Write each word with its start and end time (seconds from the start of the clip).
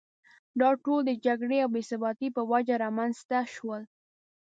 دا 0.59 0.69
ټول 0.83 0.99
د 1.05 1.11
جګړې 1.25 1.57
او 1.63 1.69
بې 1.73 1.81
ثباتۍ 1.89 2.29
په 2.37 2.41
وجه 2.51 2.75
رامېنځته 2.83 3.39
شول. 3.55 3.81